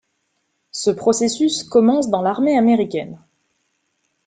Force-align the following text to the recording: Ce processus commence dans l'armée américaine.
Ce 0.71 0.89
processus 0.89 1.63
commence 1.63 2.09
dans 2.09 2.23
l'armée 2.23 2.57
américaine. 2.57 3.19